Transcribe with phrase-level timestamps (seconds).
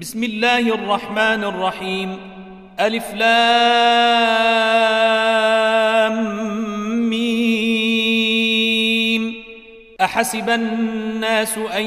[0.00, 2.16] بسم الله الرحمن الرحيم
[2.80, 4.56] ألف لام
[7.10, 7.84] ميم
[10.00, 11.84] أحسب الناس أن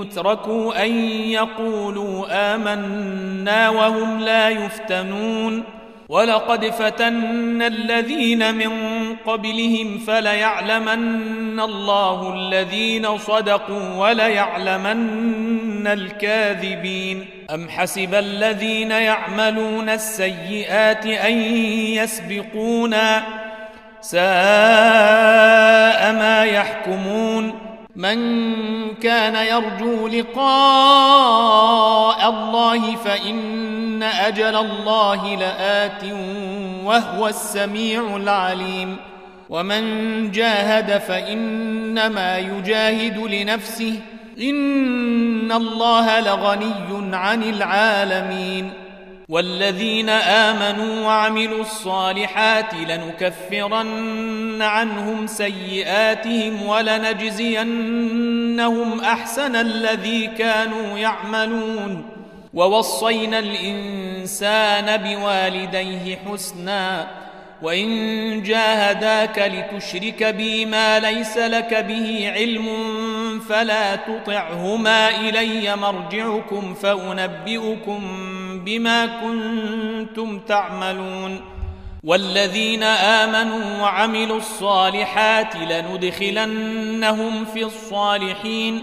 [0.00, 0.90] يتركوا أن
[1.30, 5.64] يقولوا آمنا وهم لا يفتنون
[6.08, 8.70] ولقد فتنا الذين من
[9.26, 17.26] قبلهم فليعلمن الله الذين صدقوا وليعلمن الكاذبين.
[17.54, 21.32] أم حسب الذين يعملون السيئات أن
[21.98, 23.22] يسبقونا
[24.00, 24.22] ساء
[26.12, 27.54] ما يحكمون.
[27.96, 28.18] من
[28.94, 31.48] كان يرجو لقاء
[32.28, 36.04] الله فإن أجل الله لآت
[36.84, 38.96] وهو السميع العليم.
[39.52, 44.00] ومن جاهد فإنما يجاهد لنفسه
[44.40, 48.70] إن الله لغني عن العالمين
[49.28, 57.80] والذين آمنوا وعملوا الصالحات لنكفرن عنهم سيئاتهم ولنجزينهم
[59.00, 62.04] أحسن الذي كانوا يعملون
[62.54, 67.21] ووصينا الإنسان بوالديه حسنا
[67.62, 72.68] وإن جاهداك لتشرك بي ما ليس لك به علم
[73.48, 78.00] فلا تطعهما إلي مرجعكم فأنبئكم
[78.64, 81.40] بما كنتم تعملون
[82.04, 88.82] والذين آمنوا وعملوا الصالحات لندخلنهم في الصالحين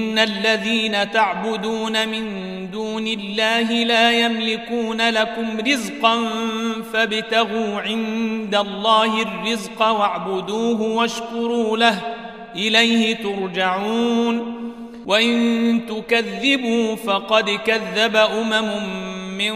[0.19, 2.25] الذين تعبدون من
[2.71, 6.17] دون الله لا يملكون لكم رزقا
[6.93, 11.99] فابتغوا عند الله الرزق واعبدوه واشكروا له
[12.55, 14.61] إليه ترجعون
[15.05, 18.83] وإن تكذبوا فقد كذب أمم
[19.37, 19.53] من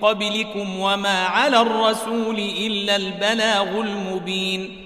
[0.00, 4.85] قبلكم وما على الرسول إلا البلاغ المبين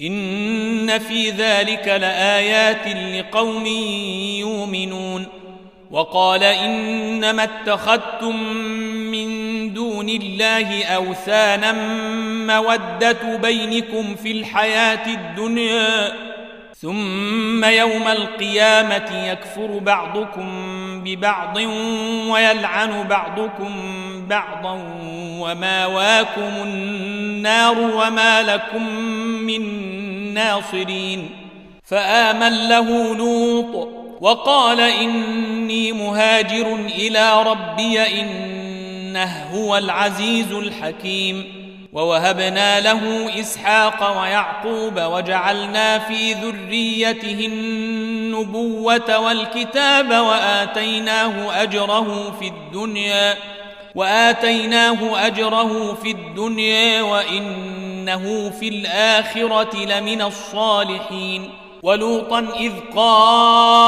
[0.00, 3.66] إن في ذلك لآيات لقوم
[4.36, 5.26] يؤمنون
[5.90, 8.36] وقال إنما اتخذتم
[8.86, 9.28] من
[9.74, 11.72] دون الله أوثانا
[12.46, 16.12] مودة بينكم في الحياة الدنيا
[16.82, 20.48] ثم يوم القيامة يكفر بعضكم
[21.04, 21.56] ببعض
[22.30, 23.72] ويلعن بعضكم
[24.28, 24.78] بعضا
[25.40, 28.88] وماواكم النار وما لكم
[29.46, 29.87] من
[30.38, 31.30] ناصرين
[31.84, 33.88] فآمن له لوط
[34.20, 41.58] وقال إني مهاجر إلى ربي إنه هو العزيز الحكيم.
[41.92, 53.36] ووهبنا له إسحاق ويعقوب وجعلنا في ذريته النبوة والكتاب وآتيناه أجره في الدنيا.
[53.94, 61.50] وآتيناه أجره في الدنيا وإنه في الآخرة لمن الصالحين.
[61.82, 63.78] ولوطا إذ قال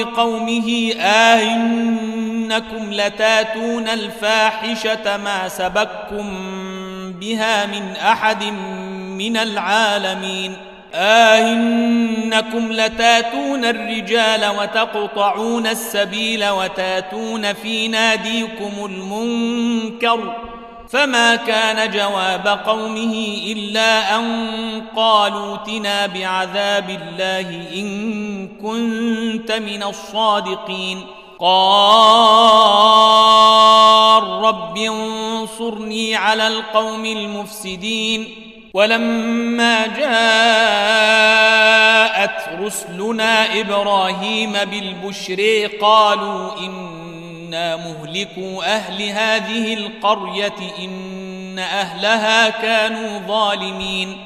[0.00, 6.52] لقومه آه إنكم لتاتون الفاحشة ما سبقكم
[7.20, 8.44] بها من أحد
[9.18, 10.56] من العالمين.
[10.94, 20.36] آه إنكم لتاتون الرجال وتقطعون السبيل وتاتون في ناديكم المنكر
[20.88, 24.52] فما كان جواب قومه إلا أن
[24.96, 31.06] قالوا تنا بعذاب الله إن كنت من الصادقين.
[31.40, 32.02] قال
[34.22, 38.51] رب انصرني على القوم المفسدين.
[38.74, 40.02] ولما جاءت
[42.60, 54.16] رسلنا إبراهيم بالبشر قالوا إنا مهلكوا أهل هذه القرية إن أهلها كانوا ظالمين.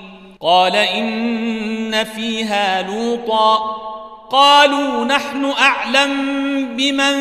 [0.40, 3.76] قال إن فيها لوطا.
[4.30, 6.12] قالوا نحن أعلم
[6.76, 7.16] بمن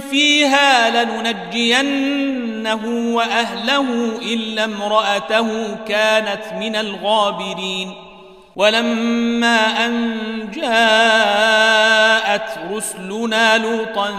[0.00, 2.80] فيها لننجينه
[3.14, 7.94] وأهله إلا امرأته كانت من الغابرين.
[8.56, 10.18] ولما أن
[10.54, 14.14] جاءت رسلنا لوطا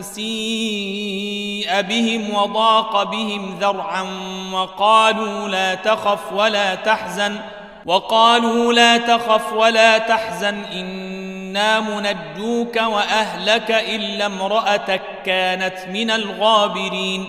[0.00, 4.06] سيء بهم وضاق بهم ذرعا
[4.52, 7.38] وقالوا لا تخف ولا تحزن
[7.86, 11.21] وقالوا لا تخف ولا تحزن إن
[11.52, 17.24] إنا منجوك وأهلك إلا امرأتك كانت من الغابرين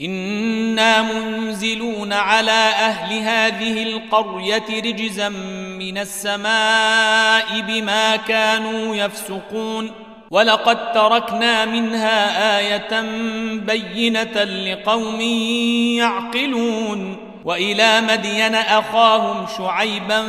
[0.00, 5.28] إنا منزلون على أهل هذه القرية رجزا
[5.78, 9.90] من السماء بما كانوا يفسقون
[10.30, 13.00] ولقد تركنا منها آية
[13.52, 15.20] بينة لقوم
[16.00, 20.24] يعقلون وإلى مدين أخاهم شعيبا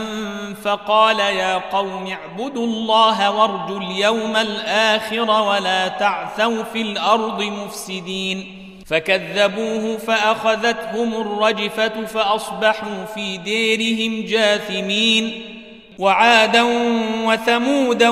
[0.63, 8.45] فقال يا قوم اعبدوا الله وارجوا اليوم الآخر ولا تعثوا في الأرض مفسدين.
[8.85, 15.41] فكذبوه فأخذتهم الرجفة فأصبحوا في ديرهم جاثمين.
[15.99, 16.63] وعادا
[17.25, 18.09] وثمودا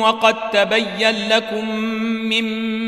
[0.00, 1.68] وقد تبين لكم
[2.28, 2.44] من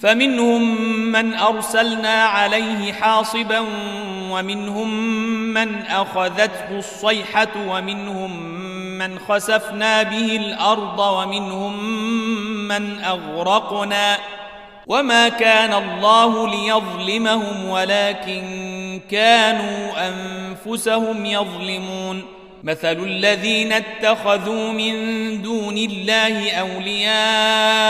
[0.00, 0.80] فمنهم
[1.12, 3.58] من أرسلنا عليه حاصبا
[4.30, 4.94] ومنهم
[5.54, 8.60] من أخذته الصيحة ومنهم
[8.98, 11.84] من خسفنا به الأرض ومنهم
[12.68, 14.18] من أغرقنا
[14.86, 22.22] وما كان الله ليظلمهم ولكن كانوا أنفسهم يظلمون
[22.64, 24.92] مثل الذين اتخذوا من
[25.42, 27.89] دون الله أولياء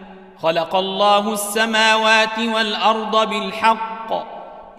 [0.43, 4.13] خلق الله السماوات والأرض بالحق.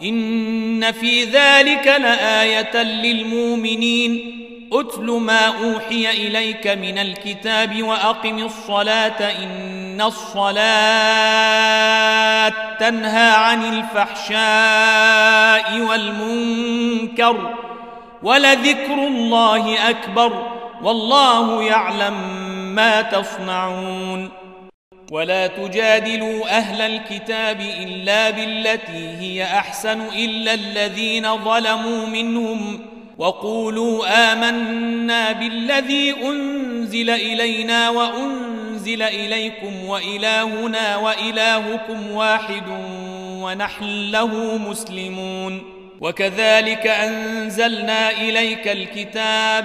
[0.02, 4.38] إن في ذلك لآية للمؤمنين.
[4.72, 9.32] اتل ما أوحي إليك من الكتاب وأقم الصلاة.
[9.42, 10.52] إن الصلاة
[12.80, 17.54] تنهى عن الفحشاء والمنكر
[18.22, 20.46] ولذكر الله أكبر.
[20.82, 22.14] والله يعلم
[22.74, 24.41] ما تصنعون.
[25.12, 32.86] ولا تجادلوا أهل الكتاب إلا بالتي هي أحسن إلا الذين ظلموا منهم
[33.18, 42.62] وقولوا آمنا بالذي أنزل إلينا وأنزل إليكم وإلهنا وإلهكم واحد
[43.42, 45.62] ونحن له مسلمون
[46.00, 49.64] وكذلك أنزلنا إليك الكتاب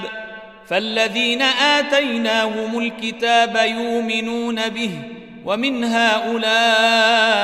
[0.67, 4.91] فالذين آتيناهم الكتاب يؤمنون به
[5.47, 7.43] ومن هؤلاء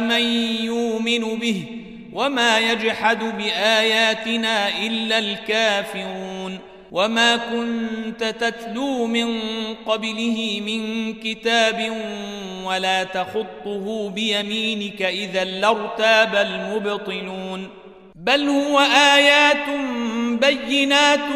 [0.00, 0.22] من
[0.64, 1.64] يؤمن به
[2.12, 6.58] وما يجحد بآياتنا إلا الكافرون
[6.92, 9.40] وما كنت تتلو من
[9.86, 11.92] قبله من كتاب
[12.64, 17.68] ولا تخطه بيمينك إذا لارتاب المبطلون
[18.14, 18.80] بل هو
[19.14, 19.68] آيات
[20.40, 21.28] بينات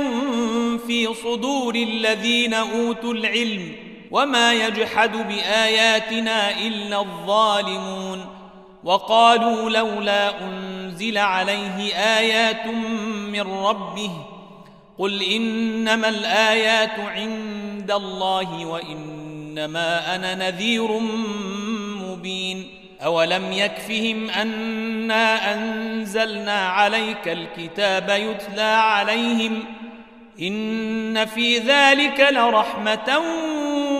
[0.86, 8.26] في صدور الذين أوتوا العلم وما يجحد بآياتنا إلا الظالمون
[8.84, 12.66] وقالوا لولا أنزل عليه آيات
[13.32, 14.10] من ربه
[14.98, 20.98] قل إنما الآيات عند الله وإنما أنا نذير
[22.02, 22.70] مبين
[23.04, 29.64] أولم يكفهم أنا أنزلنا عليك الكتاب يتلى عليهم
[30.40, 33.22] إن في ذلك لرحمة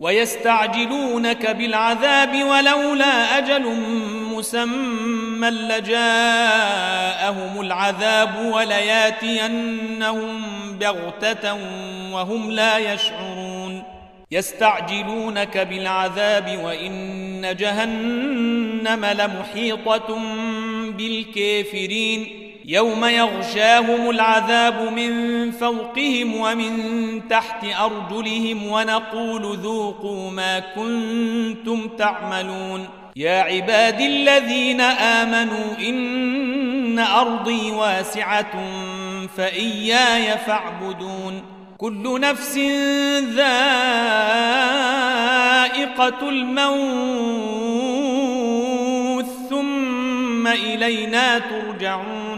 [0.00, 3.62] ويستعجلونك بالعذاب ولولا أجل
[4.36, 6.00] مسمى لجاءهم
[7.60, 10.42] العذاب ولياتينهم
[10.78, 11.54] بغتة
[12.12, 13.82] وهم لا يشعرون.
[14.30, 20.18] يستعجلونك بالعذاب وإن جهنم لمحيطة
[20.96, 22.47] بالكافرين.
[22.68, 26.72] يوم يغشاهم العذاب من فوقهم ومن
[27.30, 38.52] تحت أرجلهم ونقول ذوقوا ما كنتم تعملون يا عبادي الذين آمنوا إن أرضي واسعة
[39.36, 41.42] فإياي فاعبدون
[41.78, 42.58] كل نفس
[43.36, 43.48] ذائقة
[46.28, 47.58] الموت
[49.50, 52.37] ثم إلينا ترجعون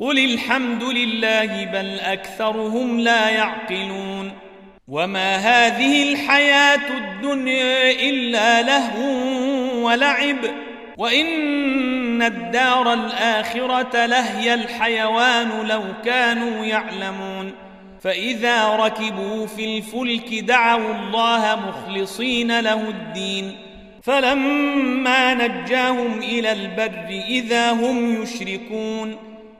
[0.00, 4.32] قل الحمد لله بل أكثرهم لا يعقلون
[4.88, 10.36] وما هذه الحياة الدنيا إلا لهو ولعب
[10.96, 17.52] وإن الدار الآخرة لهي الحيوان لو كانوا يعلمون
[18.00, 23.56] فإذا ركبوا في الفلك دعوا الله مخلصين له الدين
[24.02, 29.35] فلما نجاهم إلى البر إذا هم يشركون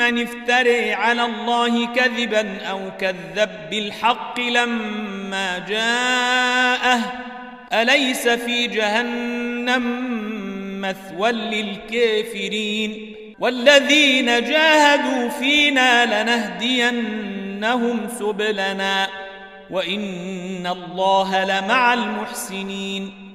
[0.00, 7.12] افتري على الله كذبا أو كذب بالحق لما جاءه.
[7.72, 9.82] أليس في جهنم
[10.80, 19.08] مثوى للكافرين؟ والذين جاهدوا فينا لنهدينهم سبلنا.
[19.70, 23.25] وإن الله لمع المحسنين.